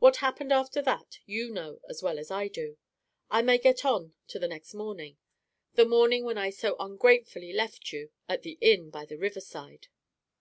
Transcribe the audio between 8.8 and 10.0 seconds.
by the river side.